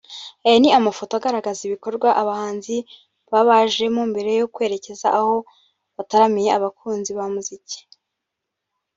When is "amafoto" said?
0.79-1.13